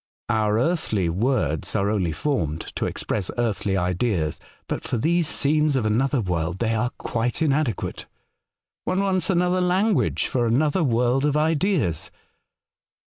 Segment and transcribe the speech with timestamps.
[0.29, 5.85] Our earthly words are only formed to express earthly ideas, but for these scenes of
[5.85, 8.07] another world they are quite inadequate.
[8.83, 12.09] One wants another language for another world of ideas.